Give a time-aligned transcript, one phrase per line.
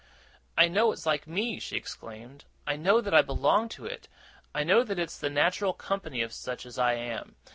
[0.57, 2.45] 'I know it's like me!' she exclaimed.
[2.65, 4.07] 'I know that I belong to it.
[4.51, 7.35] I know that it's the natural company of such as I am!